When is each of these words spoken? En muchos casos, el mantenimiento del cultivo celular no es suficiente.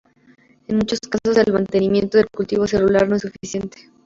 En 0.67 0.77
muchos 0.79 0.97
casos, 0.99 1.37
el 1.45 1.53
mantenimiento 1.53 2.17
del 2.17 2.27
cultivo 2.31 2.65
celular 2.65 3.07
no 3.07 3.17
es 3.17 3.21
suficiente. 3.21 3.91